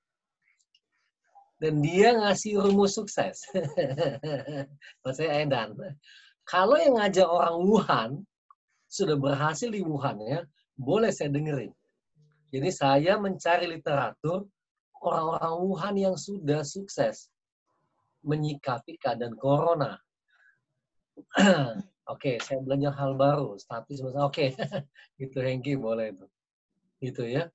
Dan 1.60 1.84
dia 1.84 2.16
ngasih 2.16 2.56
rumus 2.56 2.96
sukses. 2.96 3.44
Maksudnya 5.04 5.44
Edan. 5.44 5.76
Kalau 6.48 6.80
yang 6.80 6.96
ngajak 6.96 7.28
orang 7.28 7.56
Wuhan, 7.62 8.10
sudah 8.90 9.20
berhasil 9.20 9.70
di 9.70 9.84
Wuhan 9.84 10.18
ya, 10.24 10.40
boleh 10.80 11.12
saya 11.12 11.30
dengerin. 11.30 11.70
Jadi 12.50 12.70
saya 12.74 13.20
mencari 13.22 13.70
literatur 13.70 14.50
orang-orang 15.04 15.56
Wuhan 15.62 15.96
yang 16.00 16.16
sudah 16.18 16.66
sukses 16.66 17.30
menyikapi 18.24 18.98
keadaan 18.98 19.36
corona. 19.38 20.00
Oke, 22.10 22.34
okay, 22.34 22.36
saya 22.42 22.58
belajar 22.66 22.90
hal 22.98 23.14
baru, 23.14 23.54
status 23.62 24.02
oke, 24.02 24.18
okay. 24.34 24.50
itu 25.22 25.38
Hengki 25.38 25.78
boleh 25.78 26.10
itu 26.10 26.26
gitu 27.06 27.22
ya. 27.22 27.46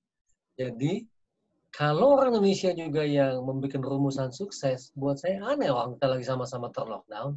Jadi 0.55 1.11
kalau 1.75 2.15
orang 2.15 2.39
Indonesia 2.39 2.71
juga 2.71 3.03
yang 3.03 3.43
membuat 3.43 3.83
rumusan 3.83 4.31
sukses, 4.31 4.95
buat 4.95 5.19
saya 5.19 5.43
aneh 5.43 5.75
orang 5.75 5.99
kita 5.99 6.07
lagi 6.07 6.23
sama-sama 6.23 6.71
terlockdown. 6.71 7.35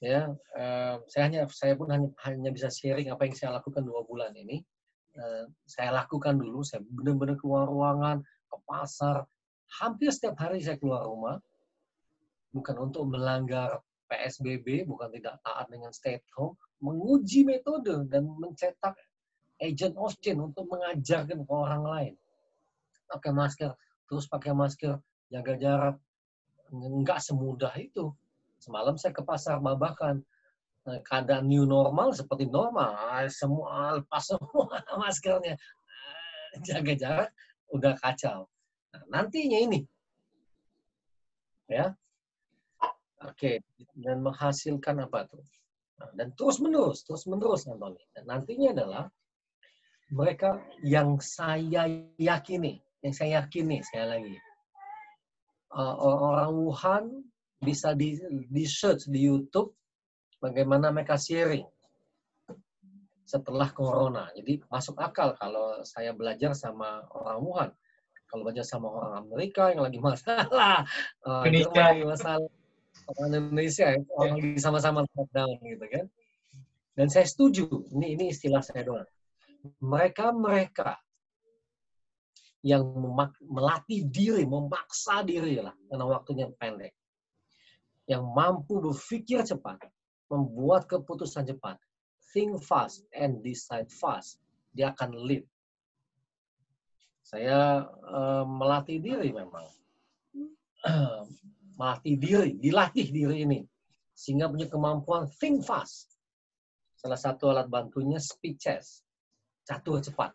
Ya, 0.00 0.32
eh, 0.56 0.96
saya 1.12 1.22
hanya 1.28 1.44
saya 1.52 1.76
pun 1.76 1.92
hanya 1.92 2.08
hanya 2.24 2.48
bisa 2.48 2.72
sharing 2.72 3.12
apa 3.12 3.28
yang 3.28 3.36
saya 3.36 3.60
lakukan 3.60 3.84
dua 3.84 4.00
bulan 4.08 4.32
ini. 4.32 4.64
Eh, 5.12 5.44
saya 5.68 5.92
lakukan 5.92 6.40
dulu, 6.40 6.64
saya 6.64 6.80
benar-benar 6.88 7.36
keluar 7.36 7.68
ruangan, 7.68 8.24
ke 8.48 8.56
pasar, 8.64 9.28
hampir 9.84 10.08
setiap 10.08 10.40
hari 10.40 10.64
saya 10.64 10.80
keluar 10.80 11.04
rumah. 11.04 11.36
bukan 12.50 12.82
untuk 12.82 13.06
melanggar 13.06 13.78
PSBB, 14.10 14.82
bukan 14.82 15.06
tidak 15.14 15.38
taat 15.46 15.70
dengan 15.70 15.94
stay 15.94 16.18
at 16.18 16.26
home, 16.34 16.58
menguji 16.82 17.46
metode 17.46 18.10
dan 18.10 18.26
mencetak 18.26 18.98
agent 19.60 19.94
change 20.24 20.40
untuk 20.40 20.64
mengajarkan 20.66 21.44
ke 21.44 21.52
orang 21.52 21.84
lain. 21.84 22.14
Pakai 23.06 23.30
masker, 23.30 23.72
terus 24.08 24.24
pakai 24.26 24.56
masker, 24.56 24.96
jaga 25.28 25.54
jarak. 25.60 25.96
Enggak 26.72 27.20
semudah 27.20 27.74
itu. 27.76 28.10
Semalam 28.60 28.96
saya 28.96 29.12
ke 29.12 29.24
pasar 29.24 29.60
Babakan, 29.60 30.20
eh, 30.88 31.00
keadaan 31.04 31.48
new 31.48 31.64
normal 31.68 32.12
seperti 32.16 32.48
normal, 32.48 33.28
semua 33.28 34.00
lepas 34.00 34.22
semua 34.24 34.68
maskernya, 35.00 35.56
eh, 35.56 36.50
jaga 36.64 36.92
jarak, 36.96 37.30
udah 37.72 37.96
kacau. 37.98 38.46
Nah, 38.90 39.02
nantinya 39.10 39.58
ini, 39.58 39.80
ya, 41.70 41.94
oke, 43.22 43.62
dan 43.96 44.18
menghasilkan 44.22 45.06
apa 45.06 45.26
tuh? 45.30 45.42
Nah, 46.00 46.10
dan 46.16 46.32
terus 46.34 46.58
menerus, 46.58 47.04
terus 47.04 47.24
menerus, 47.28 47.68
Antoni. 47.68 48.00
Nantinya 48.24 48.72
adalah 48.72 49.04
mereka 50.10 50.58
yang 50.82 51.22
saya 51.22 51.86
yakini, 52.18 52.82
yang 53.00 53.14
saya 53.14 53.42
yakini 53.42 53.78
sekali 53.86 54.06
lagi, 54.10 54.36
uh, 55.78 55.94
orang 56.02 56.50
Wuhan 56.50 57.04
bisa 57.62 57.94
di, 57.94 58.18
di 58.50 58.64
search 58.66 59.06
di 59.06 59.30
YouTube 59.30 59.70
bagaimana 60.42 60.90
mereka 60.90 61.14
sharing 61.14 61.64
setelah 63.22 63.70
corona. 63.70 64.26
Jadi 64.34 64.58
masuk 64.66 64.98
akal 64.98 65.38
kalau 65.38 65.78
saya 65.86 66.10
belajar 66.10 66.58
sama 66.58 67.06
orang 67.14 67.38
Wuhan. 67.38 67.70
Kalau 68.26 68.46
belajar 68.46 68.66
sama 68.66 68.86
orang 68.90 69.26
Amerika 69.26 69.70
yang 69.70 69.82
lagi 69.86 69.98
masalah, 70.02 70.86
uh, 71.26 71.42
Indonesia 71.46 71.82
lagi 71.82 72.04
masalah, 72.06 72.50
orang 73.14 73.30
Indonesia 73.30 73.86
orang 74.18 74.32
lagi 74.38 74.50
sama-sama 74.58 74.98
lockdown 75.14 75.58
gitu 75.62 75.86
kan. 75.86 76.06
Dan 76.98 77.06
saya 77.06 77.26
setuju, 77.26 77.66
ini 77.94 78.18
ini 78.18 78.34
istilah 78.34 78.62
saya 78.66 78.82
doang 78.82 79.06
mereka-mereka 79.80 80.96
yang 82.60 82.84
melatih 83.40 84.04
diri, 84.12 84.44
memaksa 84.44 85.24
diri 85.24 85.60
lah, 85.60 85.72
karena 85.88 86.04
waktunya 86.04 86.46
pendek. 86.60 86.92
Yang 88.04 88.24
mampu 88.36 88.84
berpikir 88.84 89.40
cepat, 89.46 89.80
membuat 90.28 90.84
keputusan 90.84 91.48
cepat, 91.48 91.80
think 92.36 92.60
fast 92.60 93.06
and 93.16 93.40
decide 93.40 93.88
fast, 93.88 94.36
dia 94.76 94.92
akan 94.92 95.16
lead. 95.24 95.44
Saya 97.24 97.86
uh, 97.88 98.44
melatih 98.44 99.00
diri 99.00 99.32
memang. 99.32 99.64
melatih 101.80 102.16
diri, 102.20 102.50
dilatih 102.60 103.08
diri 103.08 103.36
ini. 103.48 103.60
Sehingga 104.12 104.52
punya 104.52 104.68
kemampuan 104.68 105.24
think 105.40 105.64
fast. 105.64 106.12
Salah 107.00 107.16
satu 107.16 107.48
alat 107.48 107.72
bantunya 107.72 108.20
speeches 108.20 109.00
catur 109.66 110.00
cepat. 110.00 110.32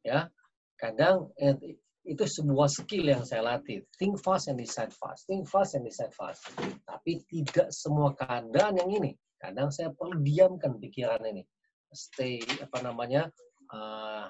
Ya, 0.00 0.32
kadang 0.80 1.28
eh, 1.36 1.76
itu 2.08 2.24
sebuah 2.24 2.68
skill 2.72 3.12
yang 3.12 3.22
saya 3.28 3.44
latih. 3.44 3.84
Think 4.00 4.16
fast 4.18 4.48
and 4.48 4.56
decide 4.56 4.90
fast. 4.96 5.28
Think 5.28 5.44
fast 5.44 5.76
and 5.76 5.84
decide 5.84 6.12
fast. 6.16 6.48
Tapi 6.88 7.20
tidak 7.28 7.68
semua 7.70 8.16
keadaan 8.16 8.80
yang 8.80 8.90
ini. 8.90 9.12
Kadang 9.36 9.68
saya 9.68 9.92
perlu 9.92 10.20
diamkan 10.20 10.80
pikiran 10.80 11.20
ini. 11.28 11.44
Stay 11.92 12.40
apa 12.60 12.80
namanya? 12.80 13.28
Uh, 13.68 14.26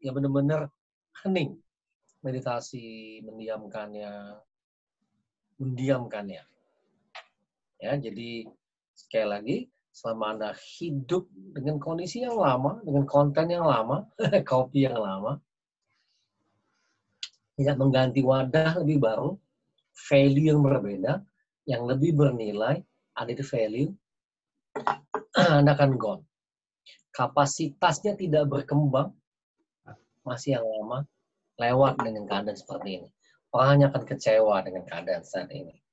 ya 0.00 0.14
benar-benar 0.14 0.70
hening. 1.22 1.58
Meditasi, 2.24 3.20
mendiamkannya, 3.20 4.40
mendiamkannya. 5.60 6.42
Ya, 7.84 7.92
jadi 8.00 8.48
sekali 8.96 9.26
lagi 9.28 9.56
selama 9.94 10.34
Anda 10.34 10.50
hidup 10.58 11.30
dengan 11.54 11.78
kondisi 11.78 12.26
yang 12.26 12.34
lama, 12.34 12.82
dengan 12.82 13.06
konten 13.06 13.46
yang 13.46 13.62
lama, 13.62 14.02
kopi 14.50 14.90
yang 14.90 14.98
lama, 14.98 15.38
tidak 17.54 17.78
mengganti 17.78 18.20
wadah 18.26 18.82
lebih 18.82 18.98
baru, 18.98 19.38
value 20.10 20.50
yang 20.50 20.60
berbeda, 20.66 21.22
yang 21.70 21.86
lebih 21.86 22.18
bernilai, 22.18 22.82
di 23.14 23.44
value, 23.46 23.90
Anda 25.62 25.78
akan 25.78 25.94
gone. 25.94 26.26
Kapasitasnya 27.14 28.18
tidak 28.18 28.50
berkembang, 28.50 29.14
masih 30.26 30.58
yang 30.58 30.66
lama, 30.66 31.06
lewat 31.62 32.02
dengan 32.02 32.26
keadaan 32.26 32.58
seperti 32.58 32.98
ini. 32.98 33.08
Orang 33.54 33.68
hanya 33.78 33.86
akan 33.94 34.02
kecewa 34.02 34.58
dengan 34.66 34.82
keadaan 34.90 35.22
saat 35.22 35.46
ini. 35.54 35.83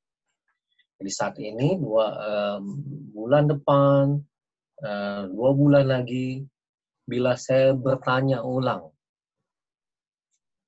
Jadi 1.02 1.10
saat 1.18 1.36
ini 1.42 1.82
dua 1.82 2.14
um, 2.14 2.78
bulan 3.10 3.50
depan, 3.50 4.22
uh, 4.86 5.26
dua 5.34 5.50
bulan 5.58 5.90
lagi, 5.90 6.46
bila 7.10 7.34
saya 7.34 7.74
bertanya 7.74 8.46
ulang, 8.46 8.86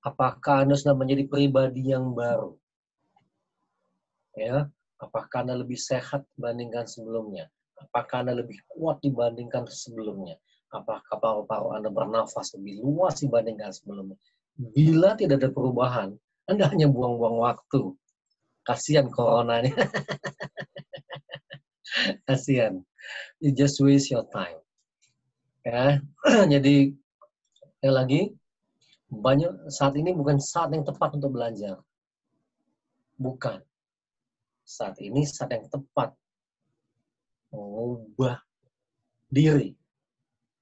apakah 0.01 0.65
anda 0.65 0.73
sudah 0.73 0.97
menjadi 0.97 1.29
pribadi 1.29 1.93
yang 1.93 2.17
baru? 2.17 2.57
Ya, 4.33 4.73
apakah 4.97 5.45
anda 5.45 5.53
lebih 5.53 5.77
sehat 5.77 6.25
dibandingkan 6.33 6.89
sebelumnya? 6.89 7.53
Apakah 7.77 8.25
anda 8.25 8.33
lebih 8.33 8.57
kuat 8.73 9.05
dibandingkan 9.05 9.69
sebelumnya? 9.69 10.41
Apakah 10.73 11.13
paru-paru 11.21 11.77
anda 11.77 11.93
bernafas 11.93 12.57
lebih 12.57 12.81
luas 12.81 13.21
dibandingkan 13.21 13.69
sebelumnya? 13.69 14.17
Bila 14.57 15.13
tidak 15.13 15.45
ada 15.45 15.53
perubahan, 15.53 16.17
anda 16.49 16.65
hanya 16.73 16.89
buang-buang 16.89 17.37
waktu 17.37 17.93
kasihan 18.63 19.12
coronanya. 19.12 19.71
kasihan. 22.28 22.80
You 23.43 23.52
just 23.52 23.80
waste 23.84 24.12
your 24.12 24.23
time. 24.32 24.60
Ya, 25.63 25.99
jadi 26.54 26.91
ya 27.84 27.91
lagi 27.91 28.36
banyak 29.08 29.71
saat 29.71 29.95
ini 29.95 30.12
bukan 30.12 30.39
saat 30.39 30.71
yang 30.76 30.84
tepat 30.84 31.15
untuk 31.15 31.36
belajar. 31.36 31.80
Bukan. 33.19 33.60
Saat 34.63 34.99
ini 35.04 35.28
saat 35.28 35.52
yang 35.52 35.67
tepat 35.67 36.15
mengubah 37.54 38.41
diri 39.30 39.76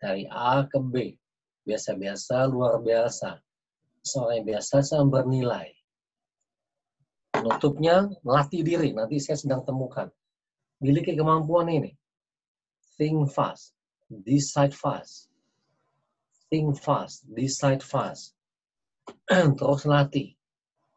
dari 0.02 0.28
A 0.28 0.66
ke 0.68 0.82
B. 0.82 1.16
Biasa-biasa, 1.62 2.50
luar 2.50 2.82
biasa. 2.82 3.38
Seorang 4.02 4.42
yang 4.42 4.58
biasa, 4.58 4.82
saya 4.82 5.06
bernilai 5.06 5.70
Penutupnya, 7.42 8.06
melatih 8.22 8.62
diri. 8.62 8.94
Nanti 8.94 9.18
saya 9.18 9.34
sedang 9.34 9.66
temukan. 9.66 10.06
Miliki 10.78 11.18
kemampuan 11.18 11.74
ini. 11.74 11.90
Think 13.02 13.34
fast. 13.34 13.74
Decide 14.06 14.78
fast. 14.78 15.34
Think 16.54 16.78
fast. 16.78 17.26
Decide 17.34 17.82
fast. 17.82 18.38
Terus 19.58 19.90
latih. 19.90 20.38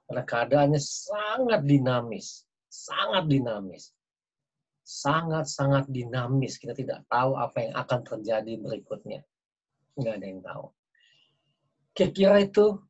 Karena 0.05 0.21
keadaannya 0.29 0.81
sangat 0.85 1.65
dinamis. 1.65 2.45
Sangat 2.69 3.25
dinamis. 3.25 3.97
Sangat-sangat 4.85 5.89
dinamis. 5.89 6.61
Kita 6.61 6.77
tidak 6.77 7.09
tahu 7.09 7.41
apa 7.41 7.57
yang 7.65 7.75
akan 7.81 8.01
terjadi 8.05 8.53
berikutnya. 8.61 9.25
Nggak 9.97 10.15
ada 10.21 10.27
yang 10.29 10.43
tahu. 10.45 10.67
Kira-kira 11.97 12.37
itu, 12.45 12.85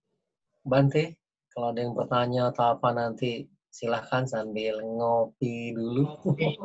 Bante, 0.67 1.23
kalau 1.55 1.71
ada 1.71 1.81
yang 1.87 1.95
bertanya 1.95 2.51
atau 2.51 2.75
apa 2.75 2.91
nanti 2.91 3.47
silahkan 3.71 4.27
sambil 4.27 4.83
ngopi 4.83 5.75
dulu. 5.75 6.19
Ngopi, 6.27 6.59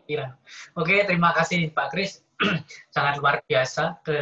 pikiran. 0.00 0.36
Oke, 0.76 1.04
terima 1.08 1.32
kasih 1.32 1.72
Pak 1.72 1.92
Kris. 1.92 2.20
Sangat 2.94 3.20
luar 3.20 3.40
biasa. 3.48 4.00
Ke 4.04 4.20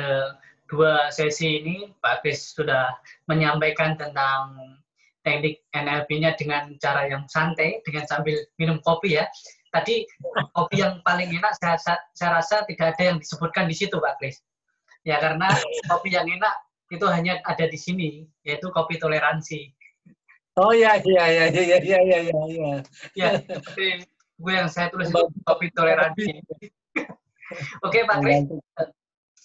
dua 0.71 1.11
sesi 1.11 1.63
ini 1.63 1.91
Pak 1.99 2.23
Kris 2.23 2.55
sudah 2.55 2.95
menyampaikan 3.27 3.99
tentang 3.99 4.59
teknik 5.23 5.63
NLP-nya 5.71 6.35
dengan 6.35 6.75
cara 6.83 7.07
yang 7.07 7.27
santai, 7.31 7.79
dengan 7.87 8.07
sambil 8.11 8.39
minum 8.59 8.83
kopi 8.83 9.19
ya. 9.19 9.27
Tadi 9.71 10.07
kopi 10.55 10.83
yang 10.83 10.99
paling 11.07 11.31
enak 11.31 11.55
saya, 11.59 11.79
saya 12.15 12.31
rasa 12.43 12.67
tidak 12.67 12.95
ada 12.95 13.15
yang 13.15 13.19
disebutkan 13.23 13.71
di 13.71 13.75
situ 13.75 14.03
Pak 14.03 14.19
Kris. 14.19 14.43
Ya 15.03 15.19
karena 15.19 15.51
kopi 15.91 16.15
yang 16.15 16.27
enak 16.27 16.55
itu 16.91 17.07
hanya 17.09 17.39
ada 17.47 17.71
di 17.71 17.79
sini, 17.79 18.27
yaitu 18.43 18.71
kopi 18.75 18.99
toleransi. 18.99 19.71
Oh 20.61 20.73
iya 20.77 21.01
iya 21.01 21.25
iya 21.33 21.45
iya 21.49 21.79
iya 21.81 21.99
iya 22.05 22.19
iya. 22.29 22.45
Ya, 22.53 22.77
ya 23.17 23.29
seperti 23.41 24.05
gue 24.37 24.53
yang 24.53 24.69
saya 24.69 24.93
tulis 24.93 25.09
itu 25.09 25.25
topik 25.49 25.73
toleransi. 25.73 26.45
Oke 27.85 28.05
Pak 28.05 28.21
Kris. 28.21 28.45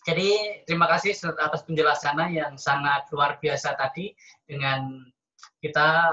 Jadi 0.07 0.29
terima 0.63 0.87
kasih 0.87 1.15
atas 1.39 1.63
penjelasannya 1.67 2.35
yang 2.35 2.55
sangat 2.59 3.07
luar 3.11 3.39
biasa 3.39 3.75
tadi 3.75 4.15
dengan 4.47 5.03
kita 5.59 6.11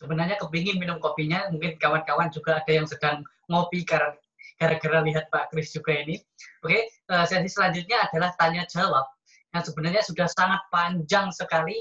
sebenarnya 0.00 0.36
kepingin 0.40 0.80
minum 0.80 1.00
kopinya 1.00 1.48
mungkin 1.52 1.76
kawan-kawan 1.80 2.28
juga 2.32 2.60
ada 2.60 2.72
yang 2.72 2.88
sedang 2.88 3.24
ngopi 3.48 3.84
karena 3.84 4.12
gara-gara 4.56 5.04
lihat 5.04 5.28
Pak 5.28 5.52
Kris 5.52 5.72
juga 5.72 5.96
ini. 5.96 6.20
Oke, 6.64 6.88
uh, 7.12 7.24
sesi 7.28 7.48
selanjutnya 7.52 8.08
adalah 8.08 8.32
tanya 8.40 8.64
jawab 8.68 9.04
yang 9.52 9.64
sebenarnya 9.64 10.02
sudah 10.04 10.28
sangat 10.28 10.60
panjang 10.72 11.32
sekali. 11.32 11.76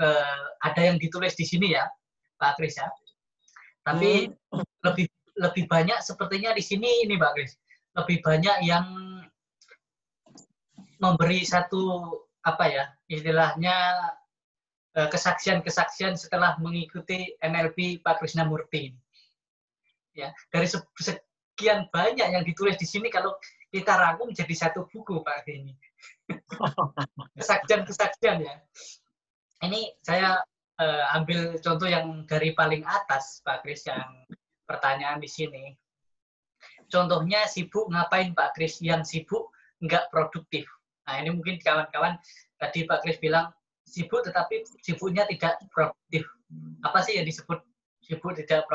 Uh, 0.00 0.56
ada 0.64 0.80
yang 0.80 0.96
ditulis 0.96 1.36
di 1.36 1.44
sini 1.44 1.76
ya. 1.76 1.84
Pak 2.40 2.56
Kris 2.56 2.80
ya. 2.80 2.88
Tapi 3.84 4.32
hmm. 4.32 4.64
lebih 4.88 5.06
lebih 5.36 5.64
banyak 5.68 6.00
sepertinya 6.00 6.56
di 6.56 6.64
sini 6.64 7.04
ini 7.04 7.20
Pak 7.20 7.32
Kris. 7.36 7.52
Lebih 7.92 8.24
banyak 8.24 8.56
yang 8.64 8.86
memberi 11.00 11.44
satu 11.44 12.12
apa 12.40 12.64
ya 12.68 12.84
istilahnya 13.08 13.76
eh, 14.96 15.08
kesaksian-kesaksian 15.12 16.16
setelah 16.16 16.56
mengikuti 16.60 17.36
NLP 17.44 18.00
Pak 18.00 18.24
Krishnamurti. 18.24 18.96
Ya, 20.16 20.34
dari 20.50 20.66
sekian 20.66 21.86
banyak 21.94 22.34
yang 22.34 22.42
ditulis 22.42 22.74
di 22.76 22.84
sini 22.84 23.08
kalau 23.08 23.36
kita 23.70 23.94
rangkum 23.94 24.34
jadi 24.34 24.52
satu 24.56 24.88
buku 24.90 25.22
Pak 25.22 25.46
ini. 25.46 25.72
Kesaksian-kesaksian 27.38 28.42
ya. 28.42 28.54
Ini 29.60 29.92
saya 30.02 30.40
uh, 30.80 31.04
ambil 31.20 31.60
contoh 31.60 31.86
yang 31.86 32.24
dari 32.24 32.56
paling 32.56 32.82
atas 32.88 33.44
Pak 33.44 33.62
Kris 33.62 33.84
yang 33.84 34.24
pertanyaan 34.64 35.20
di 35.20 35.28
sini. 35.28 35.76
Contohnya 36.90 37.46
sibuk 37.46 37.86
ngapain 37.92 38.32
Pak 38.32 38.56
Kris? 38.56 38.80
Yang 38.80 39.12
sibuk 39.12 39.52
nggak 39.84 40.08
produktif. 40.08 40.66
Nah 41.06 41.20
ini 41.20 41.30
mungkin 41.36 41.60
kawan-kawan 41.60 42.16
tadi 42.56 42.88
Pak 42.88 43.04
Kris 43.04 43.20
bilang 43.20 43.52
sibuk 43.84 44.24
tetapi 44.24 44.64
sibuknya 44.82 45.28
tidak 45.28 45.60
produktif. 45.70 46.24
Apa 46.82 47.04
sih 47.04 47.20
yang 47.20 47.28
disebut 47.28 47.60
sibuk 48.02 48.34
tidak 48.34 48.66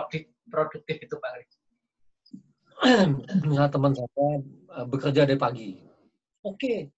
produktif 0.47 0.95
itu 1.01 1.15
Pak 1.17 1.31
Kris? 1.35 1.51
nah, 3.47 3.71
teman 3.71 3.95
saya 3.95 4.43
eh, 4.43 4.85
bekerja 4.85 5.23
dari 5.23 5.39
pagi. 5.39 5.79
Oke, 6.43 6.91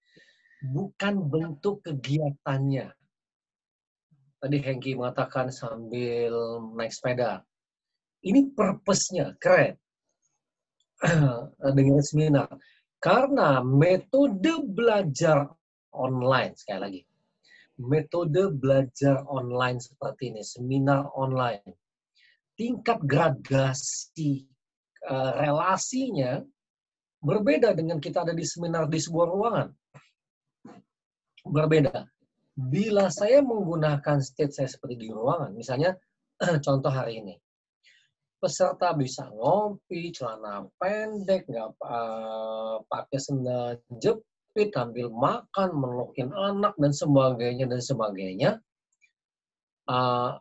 bukan 0.65 1.29
bentuk 1.29 1.85
kegiatannya. 1.85 2.96
Tadi 4.37 4.57
Hengki 4.61 4.93
mengatakan 4.93 5.49
sambil 5.49 6.33
naik 6.77 6.93
sepeda. 6.93 7.41
Ini 8.21 8.53
purpose-nya, 8.53 9.33
keren. 9.41 9.73
Dengan 11.77 12.01
seminar. 12.05 12.49
Karena 12.97 13.61
metode 13.61 14.61
belajar 14.65 15.45
online, 15.93 16.53
sekali 16.57 16.79
lagi. 16.81 17.01
Metode 17.77 18.49
belajar 18.53 19.21
online 19.29 19.77
seperti 19.77 20.33
ini, 20.33 20.41
seminar 20.41 21.05
online. 21.13 21.61
Tingkat 22.57 23.05
gradasi 23.05 24.49
uh, 25.05 25.31
relasinya 25.37 26.41
berbeda 27.21 27.77
dengan 27.77 28.01
kita 28.01 28.25
ada 28.25 28.33
di 28.33 28.41
seminar 28.41 28.89
di 28.89 28.97
sebuah 28.97 29.27
ruangan. 29.29 29.67
Berbeda. 31.45 32.16
Bila 32.57 33.13
saya 33.13 33.45
menggunakan 33.45 34.17
state 34.17 34.49
saya 34.49 34.65
seperti 34.65 35.05
di 35.05 35.09
ruangan, 35.13 35.53
misalnya 35.53 35.93
contoh 36.65 36.89
hari 36.89 37.21
ini, 37.21 37.37
peserta 38.41 38.97
bisa 38.97 39.29
ngopi, 39.29 40.09
celana 40.09 40.65
pendek, 40.81 41.45
nggak 41.45 41.69
uh, 41.85 42.81
pakai 42.89 43.19
sendal 43.21 43.77
jepit, 44.01 44.73
ambil 44.73 45.13
makan, 45.13 45.69
melukin 45.77 46.33
anak 46.33 46.73
dan 46.81 46.89
sebagainya 46.89 47.69
dan 47.69 47.81
sebagainya. 47.81 48.51
Uh, 49.85 50.33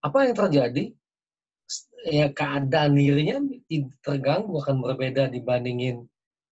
apa 0.00 0.18
yang 0.24 0.34
terjadi? 0.34 0.96
ya 2.02 2.34
keadaan 2.34 2.98
dirinya 2.98 3.38
terganggu 4.02 4.58
akan 4.58 4.82
berbeda 4.82 5.30
dibandingin 5.30 6.02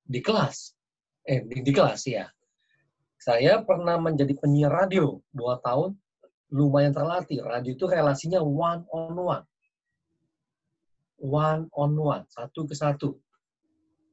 di 0.06 0.20
kelas. 0.22 0.74
Eh, 1.26 1.42
di, 1.42 1.62
di 1.62 1.72
kelas 1.74 2.06
ya. 2.06 2.26
Saya 3.20 3.61
pernah 3.61 4.00
menjadi 4.00 4.33
penyiar 4.33 4.72
radio 4.72 5.20
dua 5.28 5.61
tahun, 5.61 5.92
lumayan 6.50 6.96
terlatih. 6.96 7.44
Radio 7.44 7.76
itu 7.76 7.85
relasinya 7.85 8.40
one 8.40 8.88
on 8.88 9.16
one. 9.16 9.44
One 11.20 11.62
on 11.76 11.92
one, 12.00 12.24
satu 12.33 12.64
ke 12.64 12.72
satu. 12.72 13.12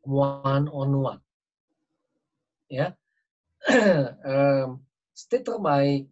One 0.04 0.68
on 0.68 0.92
one. 0.92 1.22
Ya. 2.68 2.92
um, 4.28 4.84
state 5.16 5.48
terbaik 5.48 6.12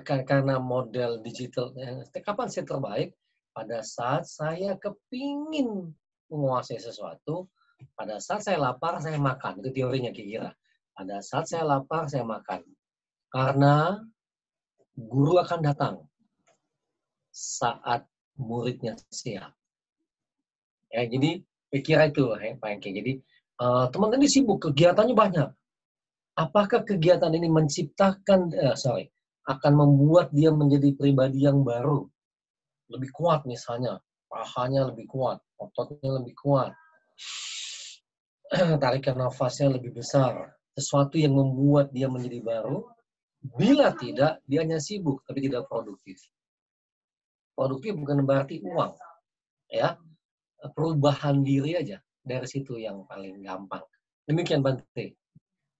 karena 0.00 0.56
model 0.56 1.20
digital. 1.20 1.76
Kapan 2.24 2.48
state 2.48 2.72
terbaik? 2.72 3.12
pada 3.56 3.80
saat 3.80 4.28
saya 4.28 4.76
kepingin 4.76 5.96
menguasai 6.28 6.76
sesuatu, 6.76 7.48
pada 7.96 8.20
saat 8.20 8.44
saya 8.44 8.60
lapar, 8.60 9.00
saya 9.00 9.16
makan. 9.16 9.64
Itu 9.64 9.72
teorinya 9.72 10.12
kira-kira. 10.12 10.52
Pada 10.96 11.20
saat 11.20 11.44
saya 11.52 11.68
lapar, 11.68 12.08
saya 12.08 12.24
makan. 12.24 12.64
Karena 13.28 14.00
guru 14.96 15.36
akan 15.36 15.60
datang 15.60 15.94
saat 17.28 18.08
muridnya 18.40 18.96
siap. 19.12 19.52
Ya, 20.88 21.04
jadi 21.04 21.44
pikir 21.68 22.00
itu 22.08 22.32
ya, 22.32 22.56
Pak 22.56 22.70
Engki. 22.80 22.90
Jadi 22.96 23.12
teman-teman 23.92 24.24
ini 24.24 24.28
sibuk, 24.32 24.64
kegiatannya 24.64 25.12
banyak. 25.12 25.48
Apakah 26.36 26.84
kegiatan 26.84 27.32
ini 27.32 27.48
menciptakan, 27.48 28.52
uh, 28.52 28.76
sorry, 28.76 29.08
akan 29.48 29.72
membuat 29.72 30.32
dia 30.36 30.52
menjadi 30.52 30.92
pribadi 30.92 31.44
yang 31.44 31.64
baru? 31.64 32.04
lebih 32.90 33.10
kuat 33.10 33.42
misalnya, 33.46 33.98
pahanya 34.30 34.90
lebih 34.90 35.06
kuat, 35.10 35.42
ototnya 35.58 36.22
lebih 36.22 36.34
kuat, 36.38 36.70
tarikan 38.82 39.18
nafasnya 39.18 39.74
lebih 39.78 39.94
besar, 39.94 40.54
sesuatu 40.76 41.16
yang 41.16 41.32
membuat 41.34 41.90
dia 41.90 42.06
menjadi 42.06 42.44
baru, 42.44 42.84
bila 43.56 43.96
tidak, 43.96 44.44
dia 44.44 44.60
hanya 44.62 44.76
sibuk, 44.76 45.24
tapi 45.24 45.48
tidak 45.48 45.66
produktif. 45.72 46.20
Produktif 47.56 47.96
bukan 47.96 48.22
berarti 48.28 48.60
uang, 48.60 48.92
ya 49.72 49.96
perubahan 50.76 51.40
diri 51.40 51.80
aja 51.80 51.96
dari 52.20 52.44
situ 52.44 52.76
yang 52.76 53.08
paling 53.08 53.40
gampang. 53.40 53.80
Demikian 54.28 54.60
Bante. 54.60 55.16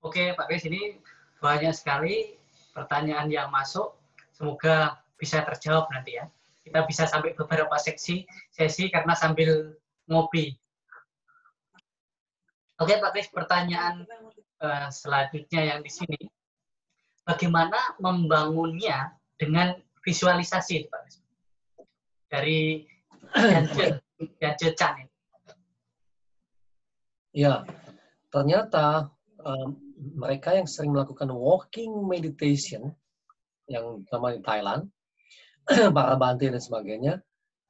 Oke 0.00 0.32
Pak 0.32 0.46
Kris, 0.48 0.64
ini 0.64 0.96
banyak 1.42 1.74
sekali 1.76 2.38
pertanyaan 2.72 3.28
yang 3.28 3.52
masuk. 3.52 3.92
Semoga 4.32 5.00
bisa 5.20 5.44
terjawab 5.44 5.88
nanti 5.92 6.16
ya 6.16 6.28
kita 6.66 6.82
bisa 6.82 7.06
sampai 7.06 7.30
beberapa 7.38 7.78
seksi 7.78 8.26
sesi 8.50 8.90
karena 8.90 9.14
sambil 9.14 9.78
ngopi. 10.10 10.58
Oke 12.76 13.00
Pak 13.00 13.16
Kris, 13.16 13.32
pertanyaan 13.32 14.04
uh, 14.60 14.92
selanjutnya 14.92 15.64
yang 15.64 15.80
di 15.80 15.88
sini, 15.88 16.20
bagaimana 17.24 17.96
membangunnya 17.96 19.16
dengan 19.40 19.72
visualisasi 20.04 20.84
Pak 20.92 21.00
Kris? 21.08 21.16
Dari 22.28 22.84
Janje 23.32 24.68
Chan 24.78 25.08
Ya, 27.36 27.64
ternyata 28.28 29.12
um, 29.40 29.76
mereka 30.16 30.56
yang 30.56 30.68
sering 30.68 30.92
melakukan 30.92 31.32
walking 31.32 32.04
meditation 32.04 32.92
yang 33.72 34.04
sama 34.08 34.36
di 34.36 34.40
Thailand 34.44 34.88
para 35.96 36.16
bantai 36.16 36.52
dan 36.52 36.60
sebagainya, 36.60 37.14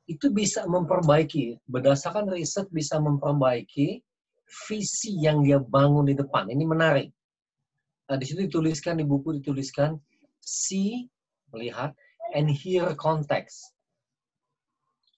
itu 0.06 0.30
bisa 0.30 0.66
memperbaiki, 0.70 1.62
berdasarkan 1.66 2.30
riset 2.30 2.70
bisa 2.70 2.98
memperbaiki 3.02 4.05
visi 4.46 5.18
yang 5.18 5.42
dia 5.42 5.58
bangun 5.58 6.06
di 6.06 6.14
depan. 6.14 6.46
Ini 6.50 6.64
menarik. 6.64 7.08
Nah, 8.06 8.16
di 8.16 8.24
situ 8.24 8.46
dituliskan, 8.46 8.98
di 8.98 9.04
buku 9.04 9.42
dituliskan, 9.42 9.98
see, 10.38 11.10
melihat, 11.50 11.90
and 12.34 12.46
hear 12.50 12.94
context. 12.94 13.74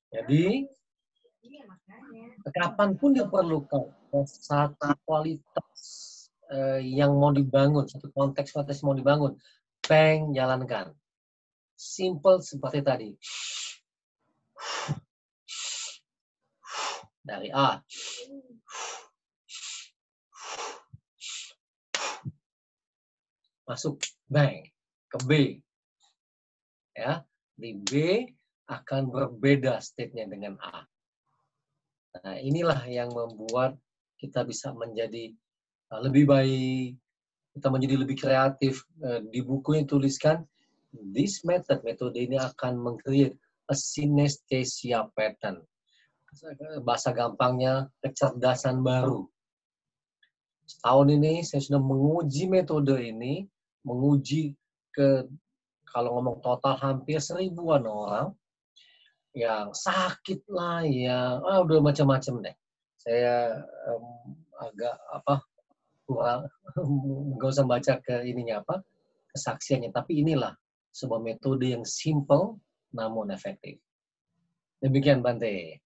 Jadi, 0.08 0.64
kapan 2.48 2.96
pun 2.96 3.12
diperlukan 3.12 3.92
satu 4.24 4.96
kualitas 5.04 5.80
uh, 6.48 6.80
yang 6.80 7.12
mau 7.12 7.28
dibangun, 7.28 7.84
satu 7.84 8.08
konteks 8.16 8.56
konteks 8.56 8.80
mau 8.80 8.96
dibangun, 8.96 9.36
bang, 9.84 10.32
jalankan 10.32 10.96
simple 11.78 12.42
seperti 12.42 12.82
tadi. 12.82 13.10
Dari 17.22 17.48
A. 17.54 17.78
Masuk 23.68 24.00
bang 24.32 24.64
ke 25.12 25.18
B. 25.28 25.30
Ya, 26.96 27.22
di 27.54 27.76
B 27.78 28.24
akan 28.66 29.12
berbeda 29.12 29.78
state-nya 29.78 30.26
dengan 30.26 30.56
A. 30.58 30.82
Nah, 32.24 32.40
inilah 32.40 32.82
yang 32.88 33.12
membuat 33.12 33.78
kita 34.18 34.42
bisa 34.42 34.74
menjadi 34.74 35.30
uh, 35.94 36.00
lebih 36.02 36.26
baik, 36.26 36.98
kita 37.54 37.68
menjadi 37.70 37.94
lebih 38.00 38.16
kreatif. 38.18 38.82
Uh, 38.98 39.22
di 39.28 39.44
buku 39.44 39.78
yang 39.78 39.86
tuliskan, 39.86 40.42
This 40.88 41.44
method, 41.44 41.84
metode 41.84 42.16
ini 42.16 42.40
akan 42.40 42.80
mengcreate 42.80 43.36
a 43.68 43.76
synesthesia 43.76 45.04
pattern. 45.12 45.60
Bahasa 46.80 47.12
gampangnya, 47.12 47.92
kecerdasan 48.00 48.80
baru. 48.80 49.28
Setahun 50.64 51.08
ini 51.12 51.44
saya 51.44 51.60
sudah 51.64 51.80
menguji 51.80 52.48
metode 52.48 52.96
ini, 53.00 53.44
menguji 53.86 54.56
ke 54.94 55.26
kalau 55.88 56.20
ngomong 56.20 56.44
total 56.44 56.76
hampir 56.76 57.18
seribuan 57.18 57.82
orang, 57.88 58.36
yang 59.36 59.72
sakit 59.72 60.44
lah, 60.50 60.84
yang 60.84 61.40
ah, 61.44 61.62
udah 61.64 61.80
macam-macam 61.80 62.34
deh. 62.44 62.56
Saya 62.98 63.62
um, 63.88 64.34
agak 64.58 64.96
apa 65.14 65.34
kurang 66.04 66.48
nggak 67.36 67.50
usah 67.52 67.66
baca 67.68 67.94
ke 68.02 68.14
ininya 68.26 68.60
apa 68.64 68.82
kesaksiannya, 69.32 69.94
tapi 69.94 70.20
inilah 70.24 70.52
sebuah 70.92 71.20
metode 71.22 71.70
yang 71.70 71.84
simple 71.86 72.58
namun 72.90 73.30
efektif. 73.30 73.78
Demikian 74.82 75.22
Bante. 75.22 75.82